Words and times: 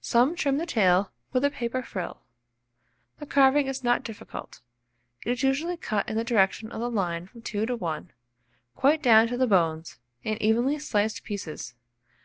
Some 0.00 0.36
trim 0.36 0.58
the 0.58 0.66
tail 0.66 1.10
with 1.32 1.44
a 1.44 1.50
paper 1.50 1.82
frill. 1.82 2.22
The 3.18 3.26
carving 3.26 3.66
is 3.66 3.82
not 3.82 4.04
difficult: 4.04 4.60
it 5.26 5.32
is 5.32 5.42
usually 5.42 5.76
cut 5.76 6.08
in 6.08 6.16
the 6.16 6.22
direction 6.22 6.70
of 6.70 6.78
the 6.78 6.88
line 6.88 7.26
from 7.26 7.42
2 7.42 7.66
to 7.66 7.74
1, 7.74 8.12
quite 8.76 9.02
down 9.02 9.26
to 9.26 9.36
the 9.36 9.48
bones, 9.48 9.98
in 10.22 10.40
evenly 10.40 10.78
sliced 10.78 11.24
pieces. 11.24 11.74